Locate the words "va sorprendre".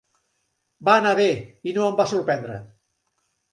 2.01-2.59